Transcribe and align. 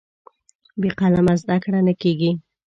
بې 0.79 0.89
قلمه 0.99 1.33
زده 1.41 1.55
کړه 1.63 1.79
نه 1.87 1.93
کېږي. 2.01 2.31